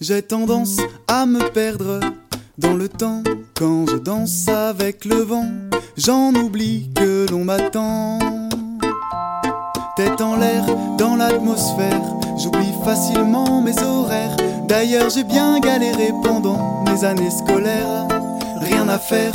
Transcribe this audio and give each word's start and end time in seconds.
J'ai 0.00 0.22
tendance 0.22 0.78
à 1.06 1.24
me 1.24 1.38
perdre 1.50 2.00
dans 2.58 2.74
le 2.74 2.88
temps 2.88 3.22
quand 3.54 3.86
je 3.88 3.96
danse 3.96 4.48
avec 4.48 5.04
le 5.04 5.22
vent. 5.22 5.48
J'en 5.96 6.34
oublie 6.34 6.90
que 6.96 7.30
l'on 7.30 7.44
m'attend. 7.44 8.18
Tête 9.96 10.20
en 10.20 10.34
l'air, 10.34 10.64
dans 10.98 11.14
l'atmosphère, 11.14 12.02
j'oublie 12.36 12.74
facilement 12.84 13.62
mes 13.62 13.80
horaires. 13.80 14.36
D'ailleurs, 14.66 15.10
j'ai 15.10 15.22
bien 15.22 15.60
galéré 15.60 16.10
pendant 16.24 16.82
mes 16.84 17.04
années 17.04 17.30
scolaires. 17.30 18.08
Rien 18.60 18.88
à 18.88 18.98
faire, 18.98 19.32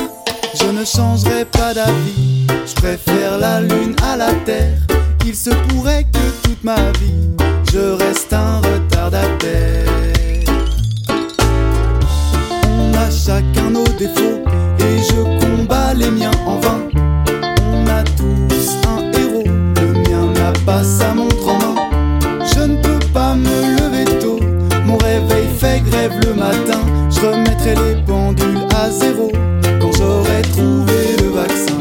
je 0.55 0.65
ne 0.65 0.83
changerai 0.83 1.45
pas 1.45 1.73
d'avis. 1.73 2.47
Je 2.65 2.75
préfère 2.75 3.37
la 3.37 3.61
lune 3.61 3.95
à 4.03 4.17
la 4.17 4.33
terre. 4.45 4.81
Il 5.25 5.35
se 5.35 5.51
pourrait 5.51 6.03
que 6.03 6.47
toute 6.47 6.65
ma 6.65 6.91
vie, 6.99 7.29
je 7.71 7.79
reste 7.79 8.33
un 8.33 8.57
retardataire. 8.57 9.48
Sa 20.99 21.13
montre 21.13 21.47
en. 21.47 21.75
Je 22.53 22.61
ne 22.71 22.75
peux 22.81 22.99
pas 23.13 23.33
me 23.35 23.57
lever 23.77 24.05
tôt, 24.19 24.39
mon 24.85 24.97
réveil 24.97 25.47
fait 25.57 25.81
grève 25.89 26.13
le 26.25 26.33
matin. 26.33 26.81
Je 27.09 27.21
remettrai 27.25 27.75
les 27.75 27.95
pendules 28.05 28.65
à 28.75 28.89
zéro 28.89 29.31
quand 29.79 29.91
j'aurai 29.97 30.41
trouvé 30.53 30.99
le 31.21 31.29
vaccin. 31.39 31.79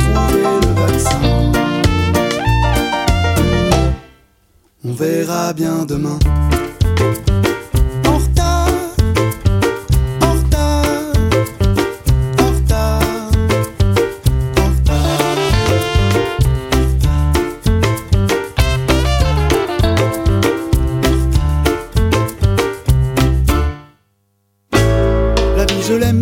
Trouver 0.00 0.50
le 0.64 0.72
vaccin. 0.82 1.20
On 4.84 4.92
verra 4.92 5.52
bien 5.52 5.84
demain. 5.86 6.18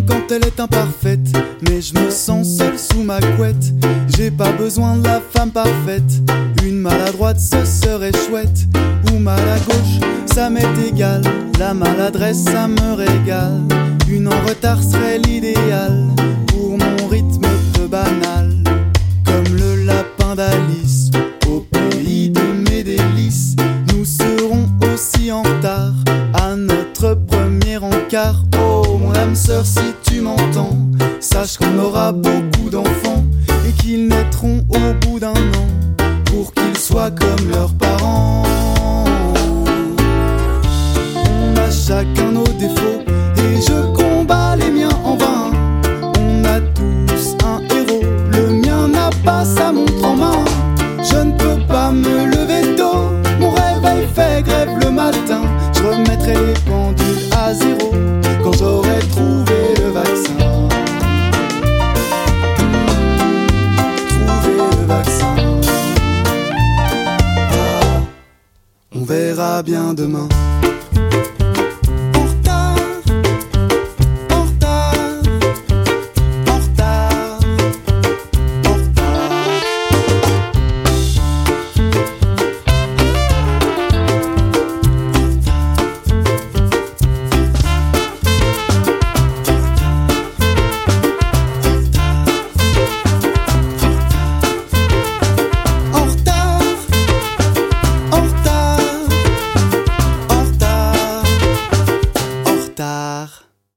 Quand 0.07 0.31
elle 0.31 0.45
est 0.45 0.59
imparfaite. 0.59 1.27
Mais 1.61 1.81
je 1.81 1.93
me 1.93 2.09
sens 2.09 2.57
seul 2.57 2.77
sous 2.77 3.03
ma 3.03 3.19
couette. 3.19 3.73
J'ai 4.15 4.31
pas 4.31 4.51
besoin 4.51 4.97
de 4.97 5.03
la 5.03 5.21
femme 5.21 5.51
parfaite. 5.51 6.21
Une 6.63 6.77
maladroite 6.77 7.39
ce 7.39 7.63
serait 7.65 8.11
chouette. 8.27 8.65
Ou 9.11 9.19
mal 9.19 9.39
à 9.39 9.59
gauche 9.59 9.99
ça 10.25 10.49
m'est 10.49 10.87
égal. 10.87 11.21
La 11.59 11.73
maladresse 11.73 12.43
ça 12.43 12.67
me 12.67 12.93
régale. 12.93 13.61
Une 14.09 14.27
en 14.27 14.41
retard 14.47 14.81
serait 14.81 15.19
l'idéal 15.19 16.07
mon 28.99 29.13
âme 29.15 29.35
sœur 29.35 29.65
si 29.65 29.79
tu 30.03 30.21
m'entends 30.21 30.77
Sache 31.19 31.57
qu'on 31.57 31.77
aura 31.79 32.11
beaucoup 32.11 32.69
d'enfants 32.69 33.23
Et 33.67 33.71
qu'ils 33.71 34.07
naîtront 34.07 34.63
au 34.69 34.93
bout 35.01 35.06
bien 69.63 69.93
demain. 69.93 70.27